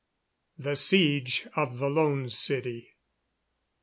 THE 0.57 0.75
SIEGE 0.75 1.45
OF 1.55 1.77
THE 1.77 1.87
LONE 1.87 2.27
CITY. 2.31 2.95